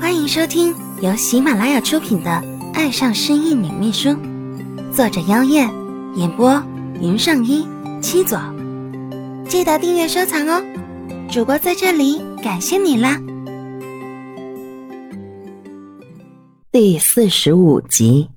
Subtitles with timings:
[0.00, 2.30] 欢迎收听由喜马拉雅出品的
[2.74, 4.08] 《爱上失忆女秘书》，
[4.92, 5.70] 作者：妖艳，
[6.16, 6.62] 演播：
[7.00, 7.66] 云上一
[8.00, 8.38] 七左。
[9.48, 10.62] 记得订阅收藏哦！
[11.30, 13.20] 主播在这里感谢你啦！
[16.72, 18.28] 第四十五集，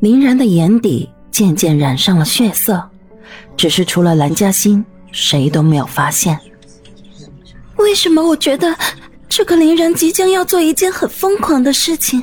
[0.00, 2.90] 林然的眼底渐渐染上了血色，
[3.56, 6.38] 只是除了蓝嘉欣，谁都没有发现。
[7.96, 8.76] 为什么我觉得
[9.26, 12.22] 这个林然即将要做一件很疯狂的事情？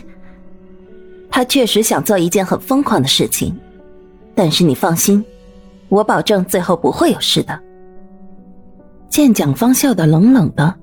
[1.32, 3.60] 他确实想做一件很疯狂的事情，
[4.36, 5.26] 但是你放心，
[5.90, 7.60] 我保证最后不会有事的。
[9.10, 10.76] 见蒋芳笑得冷冷的，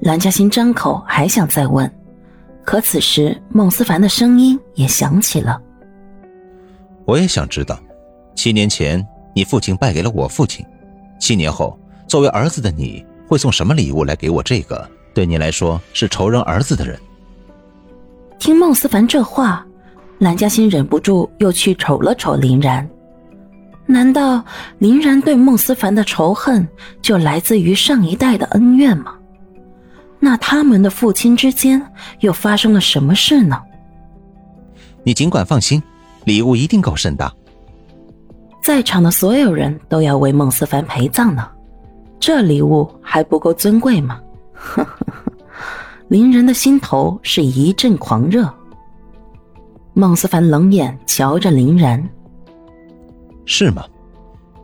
[0.00, 1.88] 蓝嘉欣张口还想再问，
[2.64, 5.62] 可此时孟思凡的声音也响起了
[7.06, 7.78] ：“我也想知道，
[8.34, 9.06] 七年前
[9.36, 10.66] 你父亲败给了我父亲，
[11.20, 11.78] 七年后
[12.08, 17.00] 作为儿子的你。”会送什么礼物来给我这个对你来说是仇人儿子的人？
[18.38, 19.66] 听孟思凡这话，
[20.18, 22.86] 蓝嘉欣忍不住又去瞅了瞅林然。
[23.86, 24.44] 难道
[24.80, 26.68] 林然对孟思凡的仇恨
[27.00, 29.14] 就来自于上一代的恩怨吗？
[30.20, 31.82] 那他们的父亲之间
[32.20, 33.58] 又发生了什么事呢？
[35.04, 35.82] 你尽管放心，
[36.26, 37.32] 礼物一定够盛大。
[38.62, 41.48] 在场的所有人都要为孟思凡陪葬呢。
[42.22, 44.20] 这礼物还不够尊贵吗？
[44.52, 45.32] 呵呵呵，
[46.06, 48.48] 林然的心头是一阵狂热。
[49.92, 52.08] 孟思凡冷眼瞧着林然，
[53.44, 53.84] 是吗？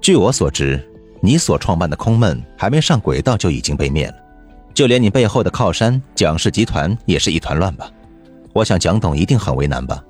[0.01, 0.81] 据我所知，
[1.21, 4.15] 你所创办的空梦还没上轨道就已经被灭了，
[4.73, 7.91] 就连你背后的靠山蒋氏集团也是一团乱吧？
[8.53, 10.01] 我想蒋董一定很为难吧？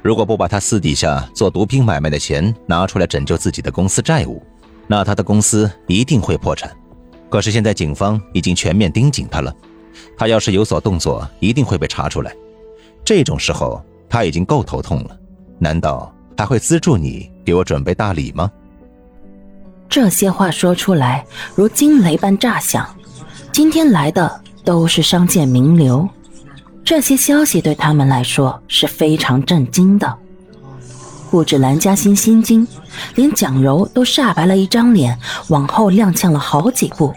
[0.00, 4.42] 如果不把他私底下做毒品买卖的钱拿出来拯救自己的公司债务。
[4.88, 6.74] 那他的公司一定会破产，
[7.28, 9.54] 可是现在警方已经全面盯紧他了，
[10.16, 12.34] 他要是有所动作，一定会被查出来。
[13.04, 15.16] 这种时候他已经够头痛了，
[15.58, 18.50] 难道还会资助你给我准备大礼吗？
[19.90, 21.24] 这些话说出来
[21.54, 22.88] 如惊雷般炸响，
[23.52, 26.08] 今天来的都是商界名流，
[26.82, 30.18] 这些消息对他们来说是非常震惊的。
[31.30, 32.66] 不止蓝嘉欣心惊，
[33.14, 35.18] 连蒋柔都煞白了一张脸，
[35.48, 37.14] 往后踉跄了好几步。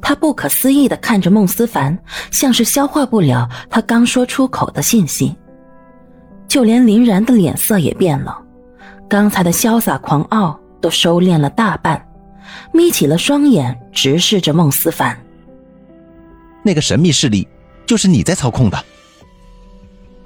[0.00, 1.98] 他不可思议地看着孟思凡，
[2.30, 5.34] 像是消化不了他刚说出口的信息。
[6.48, 8.38] 就连林然的脸色也变了，
[9.08, 12.06] 刚才的潇洒狂傲都收敛了大半，
[12.72, 15.18] 眯起了双眼，直视着孟思凡。
[16.62, 17.46] 那个神秘势力，
[17.84, 18.84] 就是你在操控的。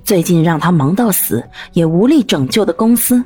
[0.05, 3.23] 最近让他忙到死也无力拯救的公司，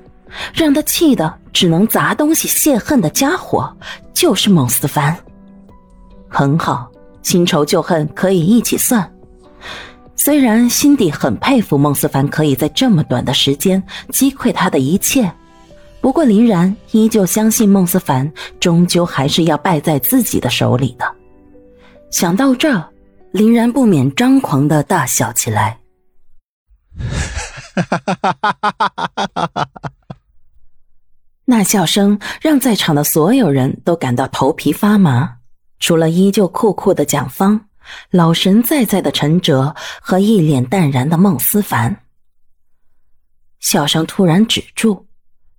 [0.52, 3.72] 让他气得只能砸东西泄恨的家伙，
[4.12, 5.16] 就是孟思凡。
[6.28, 6.90] 很好，
[7.22, 9.08] 新仇旧恨可以一起算。
[10.16, 15.30] 虽然心底很佩服孟思凡可以在这么短的时间击溃他的一切，
[16.00, 18.30] 不过林然依旧相信孟思凡
[18.60, 21.04] 终究还是要败在自己的手里的。
[22.10, 22.82] 想到这，
[23.32, 25.78] 林然不免张狂的大笑起来。
[26.96, 29.68] 哈哈哈哈哈！
[31.46, 35.36] 那笑声让在场的所有人都感到头皮发麻，
[35.78, 37.68] 除了依旧酷酷的蒋方、
[38.10, 42.02] 老神在在的陈哲和一脸淡然的孟思凡。
[43.60, 45.06] 笑声突然止住，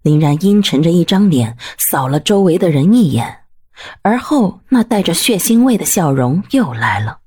[0.01, 3.43] 林然阴沉着一张脸扫了周围的人一眼，
[4.01, 7.19] 而后那带着血腥味的笑容又来了，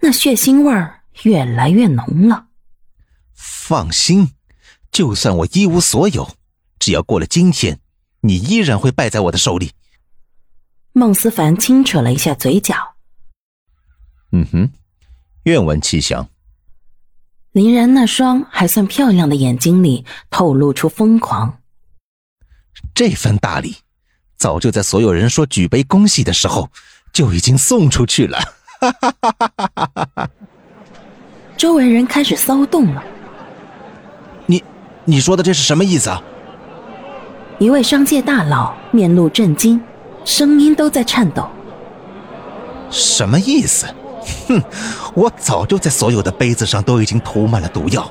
[0.00, 2.46] 那血腥味儿越来越浓了。
[3.44, 4.30] 放心，
[4.92, 6.36] 就算我一无所有，
[6.78, 7.80] 只要过了今天，
[8.20, 9.72] 你依然会败在我的手里。
[10.92, 12.94] 孟思凡轻扯了一下嘴角，
[14.30, 14.70] 嗯哼，
[15.42, 16.28] 愿闻其详。
[17.50, 21.60] 林然那双还算漂亮的眼睛里透露出疯狂。
[22.94, 23.76] 这份大礼，
[24.36, 26.70] 早就在所有人说举杯恭喜的时候
[27.12, 28.38] 就已经送出去了。
[28.80, 30.30] 哈哈哈哈哈哈！
[31.56, 33.02] 周围人开始骚动了。
[35.04, 36.22] 你说的这是什么意思啊？
[37.58, 39.80] 一位商界大佬面露震惊，
[40.24, 41.48] 声音都在颤抖。
[42.90, 43.86] 什么意思？
[44.48, 44.62] 哼，
[45.14, 48.08] 我早就在所有的杯子上都已经涂满了毒药，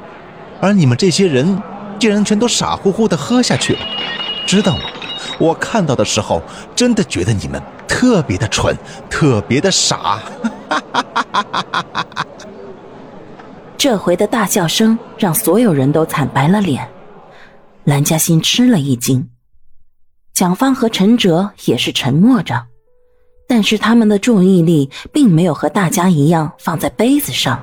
[0.59, 1.61] 而你们这些人
[1.97, 3.79] 竟然全都傻乎乎的喝下去了，
[4.45, 4.83] 知道吗？
[5.39, 6.41] 我看到的时候
[6.75, 8.77] 真的觉得你们特别的蠢，
[9.09, 10.19] 特别的傻。
[10.69, 12.05] 哈哈哈哈哈哈！
[13.83, 16.87] 这回的大笑声让所有人都惨白了脸，
[17.83, 19.27] 蓝嘉欣吃了一惊，
[20.35, 22.67] 蒋芳和陈哲也是沉默着，
[23.47, 27.59] 但是他们的注意力并没有和大家一样放在杯子上，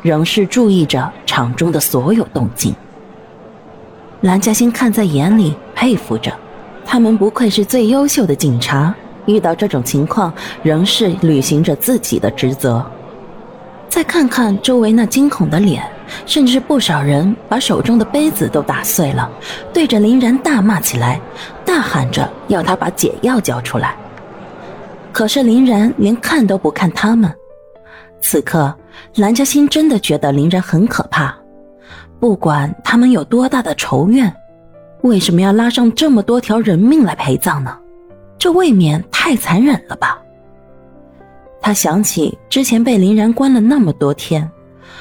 [0.00, 2.72] 仍是注意着场中的所有动静。
[4.20, 6.32] 蓝嘉欣看在眼里，佩服着，
[6.86, 8.94] 他们不愧是最优秀的警察，
[9.26, 10.32] 遇到这种情况
[10.62, 12.88] 仍是履行着自己的职责。
[13.88, 15.82] 再看看周围那惊恐的脸，
[16.26, 19.28] 甚至不少人把手中的杯子都打碎了，
[19.72, 21.20] 对着林然大骂起来，
[21.64, 23.96] 大喊着要他把解药交出来。
[25.10, 27.34] 可是林然连看都不看他们。
[28.20, 28.72] 此刻，
[29.16, 31.34] 蓝嘉欣真的觉得林然很可怕。
[32.20, 34.32] 不管他们有多大的仇怨，
[35.02, 37.76] 为什么要拉上这么多条人命来陪葬呢？
[38.38, 40.18] 这未免太残忍了吧？
[41.60, 44.50] 他想起之前被林然关了那么多天，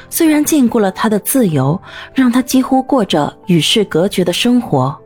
[0.09, 1.79] 虽然禁锢了他的自由，
[2.13, 4.97] 让他几乎过着与世隔绝的生活，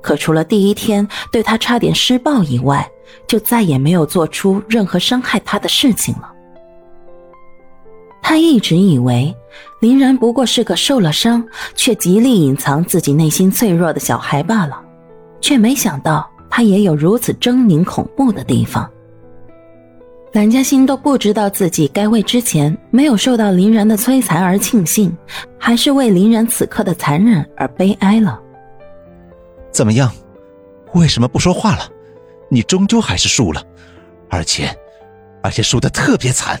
[0.00, 2.86] 可除了第一天对他差点施暴以外，
[3.26, 6.32] 就再也没有做出任何伤害他的事情了。
[8.22, 9.34] 他一直以为
[9.80, 11.44] 林然不过是个受了伤
[11.74, 14.80] 却极力隐藏自己内心脆弱的小孩罢了，
[15.40, 18.88] 却没想到他也有如此狰狞恐怖的地方。
[20.32, 25.16] 蓝嘉欣都不知道自己该为之前没有受到林然的摧残而庆幸，
[25.58, 28.40] 还是为林然此刻的残忍而悲哀了。
[29.72, 30.08] 怎么样？
[30.94, 31.82] 为什么不说话了？
[32.48, 33.60] 你终究还是输了，
[34.28, 34.72] 而且，
[35.42, 36.58] 而且输的特别惨。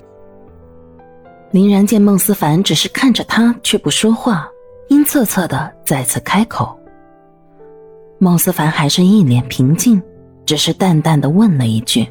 [1.52, 4.48] 林然见孟思凡只是看着他，却不说话，
[4.88, 6.76] 阴恻恻的再次开口。
[8.18, 10.02] 孟思凡还是一脸平静，
[10.44, 12.06] 只是淡淡的问了一句：“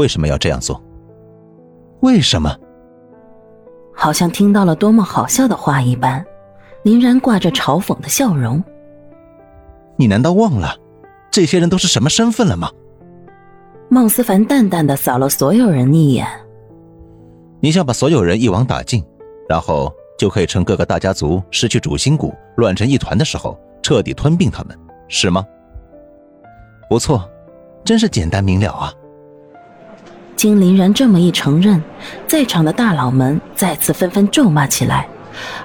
[0.00, 0.82] 为什么要这样做？
[2.00, 2.56] 为什么？”
[3.94, 6.24] 好像听到了多么好笑的话一般，
[6.82, 8.62] 林然挂着嘲讽的笑容
[9.96, 10.74] ：“你难道忘了？”
[11.30, 12.70] 这些人都是什么身份了吗？
[13.90, 16.26] 孟思凡淡淡的扫了所有人一眼。
[17.60, 19.04] 你想把所有人一网打尽，
[19.48, 24.76] 然后就可以趁各个大家族失去主心骨、乱成一团的时候，彻底吞并他们，
[25.08, 25.44] 是吗？
[26.88, 27.28] 不错，
[27.84, 28.92] 真是简单明了啊！
[30.40, 31.84] 经林然这么一承认，
[32.26, 35.06] 在场的大佬们再次纷纷咒骂起来，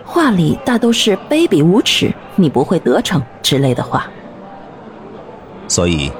[0.04, 4.06] 话里大都是卑鄙无耻、你不会得逞之类的话。
[5.70, 6.12] 所以，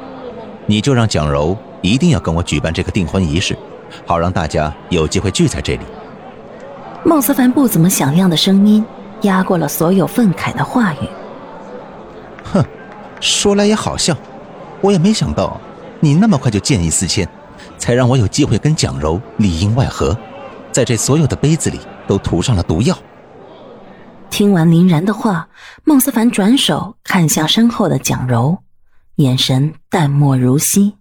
[0.68, 3.58] 你就让蒋柔一定要跟我举办这个订婚仪式，
[4.06, 5.82] 好让大家有机会聚在这里。
[7.04, 8.86] 孟思凡不怎么响亮的声音
[9.24, 11.10] 压过了所有愤慨的话语。
[12.54, 12.64] 哼，
[13.20, 14.16] 说来也好笑，
[14.80, 15.60] 我也没想到
[16.00, 17.28] 你那么快就见异思迁，
[17.78, 20.18] 才让我有机会跟蒋柔里应外合，
[20.72, 22.98] 在这所有的杯子里都涂上了毒药。
[24.30, 25.50] 听完林然的话，
[25.84, 28.60] 孟思凡转手看向身后的蒋柔。
[29.16, 30.98] 眼神淡漠如昔。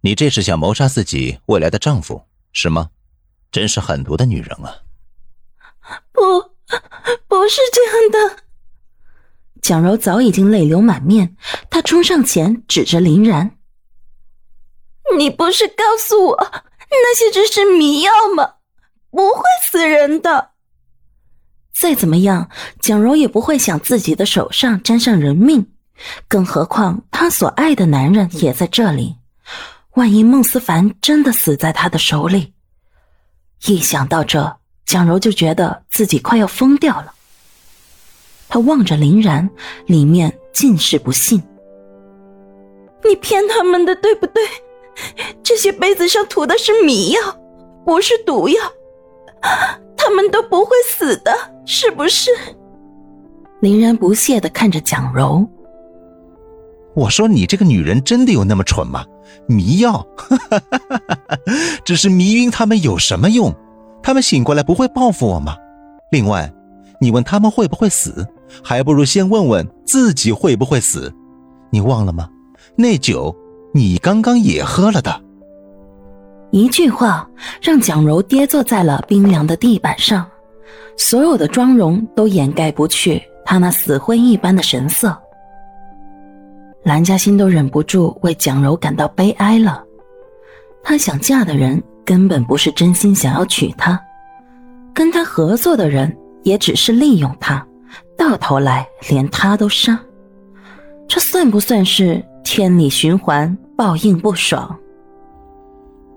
[0.00, 2.22] 你这是想谋杀自己未来的丈夫
[2.52, 2.90] 是吗？
[3.52, 4.82] 真是狠毒的女人啊！
[6.10, 6.20] 不，
[7.28, 8.42] 不是这样的。
[9.62, 11.36] 蒋柔早已经泪流满面，
[11.70, 13.56] 她冲上前指着林然
[15.16, 16.36] ：“你不是告诉我
[16.90, 18.54] 那些只是迷药吗？
[19.10, 20.50] 不会死人的。
[21.72, 22.48] 再怎么样，
[22.80, 25.66] 蒋柔也不会想自己的手上沾上人命。”
[26.26, 29.14] 更何况，她所爱的男人也在这里。
[29.94, 32.52] 万一孟思凡真的死在他的手里，
[33.66, 37.14] 一想到这，蒋柔就觉得自己快要疯掉了。
[38.48, 39.48] 他望着林然，
[39.86, 41.40] 里面尽是不信。
[43.04, 44.42] 你骗他们的，对不对？
[45.42, 47.20] 这些杯子上涂的是迷药，
[47.84, 48.56] 不是毒药，
[49.96, 51.32] 他们都不会死的，
[51.66, 52.30] 是不是？
[53.60, 55.46] 林然不屑的看着蒋柔。
[56.94, 59.04] 我说你这个女人真的有那么蠢吗？
[59.46, 60.06] 迷药，
[61.84, 63.52] 只是迷晕他们有什么用？
[64.02, 65.56] 他们醒过来不会报复我吗？
[66.10, 66.52] 另外，
[67.00, 68.26] 你问他们会不会死，
[68.62, 71.12] 还不如先问问自己会不会死。
[71.70, 72.28] 你忘了吗？
[72.76, 73.34] 那酒
[73.76, 75.20] 你刚刚也喝了的。
[76.52, 77.28] 一句话
[77.60, 80.24] 让蒋柔跌坐在了冰凉的地板上，
[80.96, 85.16] 所有的妆容都掩盖不去她那死灰一般的神色。
[86.84, 89.82] 蓝嘉欣都忍不住为蒋柔感到悲哀了。
[90.84, 94.00] 她想嫁的人根本不是真心想要娶她，
[94.94, 97.66] 跟她合作的人也只是利用她，
[98.16, 99.98] 到头来连她都杀。
[101.08, 104.78] 这算不算是天理循环，报应不爽？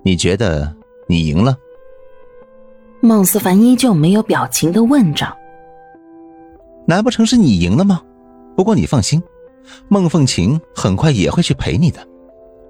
[0.04, 0.76] 你觉得
[1.08, 1.58] 你赢了？
[3.02, 5.36] 孟思凡依旧没有表情的问着。
[6.88, 8.02] 难不成是你赢了吗？
[8.56, 9.22] 不过你放心。
[9.90, 12.00] 孟凤琴很快也会去陪你的，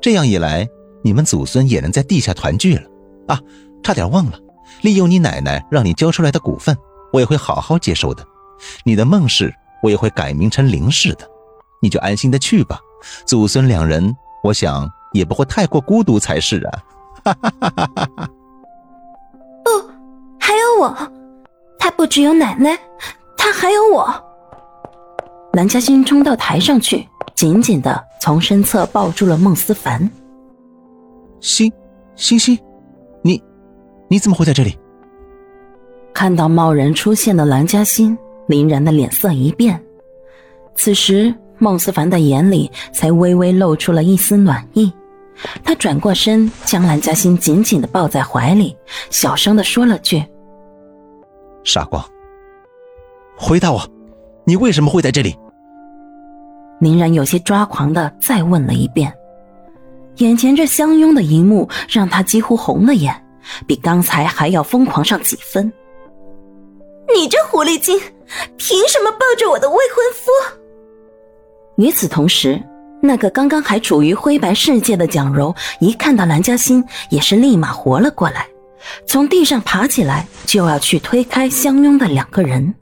[0.02, 0.68] 这样一来，
[1.04, 2.90] 你们祖孙也能在地下团聚了
[3.28, 3.40] 啊！
[3.84, 4.40] 差点忘了，
[4.82, 6.76] 利用你奶奶让你交出来的股份，
[7.14, 8.26] 我也会好好接收的。
[8.84, 9.54] 你的孟氏，
[9.84, 11.30] 我也会改名成林氏的，
[11.82, 12.80] 你就安心的去吧。
[13.28, 16.84] 祖孙两人，我想也不会太过孤独才是啊！
[17.24, 18.30] 哈哈哈哈哈哈！
[19.64, 19.70] 不，
[20.40, 21.12] 还有我，
[21.78, 22.78] 他不只有奶奶，
[23.36, 24.08] 他还有我。
[25.54, 30.10] 蓝嘉欣冲到台上去，紧紧的从身侧抱住了孟思凡。
[31.42, 31.72] 欣，
[32.16, 32.58] 欣欣，
[33.22, 33.44] 你，
[34.08, 34.78] 你怎么会在这里？
[36.14, 38.18] 看到贸然出现的蓝嘉欣，
[38.48, 39.84] 林然的脸色一变。
[40.76, 44.92] 此时，孟思凡的眼里才微微露出了一丝暖意。
[45.64, 48.76] 他转过身，将蓝嘉欣紧紧的抱在怀里，
[49.10, 50.24] 小声的说了句
[51.64, 52.04] ：“傻瓜，
[53.36, 53.82] 回答我，
[54.46, 55.38] 你为什么会在这里？”
[56.82, 59.14] 林然有些抓狂的再问了一遍。
[60.18, 63.24] 眼前这相拥的一幕让他几乎红了眼，
[63.68, 65.72] 比刚才还要疯狂上几分。
[67.16, 68.00] 你这狐狸精，
[68.58, 70.32] 凭什么抱着我的未婚夫？
[71.78, 72.60] 与此同时，
[73.02, 78.48] 那个刚刚还处于灰白世界的蒋柔，一看到蓝嘉欣，也是立马活了过来，
[79.06, 82.74] 从地上爬起来，就要去推开相拥的两个人。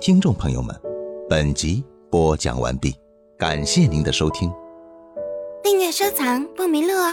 [0.00, 0.74] 听众朋友们，
[1.28, 2.94] 本集播讲完毕。
[3.36, 4.48] 感谢您的收听，
[5.60, 7.12] 订阅收藏不迷路哦。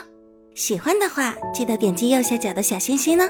[0.53, 3.23] 喜欢的话，记得点击右下角的小心心呢。